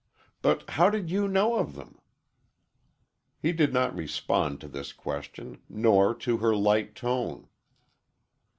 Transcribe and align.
But 0.41 0.67
how 0.71 0.89
did 0.89 1.11
you 1.11 1.27
know 1.27 1.59
of 1.59 1.75
them?" 1.75 1.99
He 3.39 3.51
did 3.51 3.71
not 3.71 3.93
respond 3.95 4.59
to 4.61 4.67
this 4.67 4.93
question, 4.93 5.61
nor 5.69 6.15
to 6.25 6.37
her 6.37 6.55
light 6.55 6.95
tone. 6.95 7.47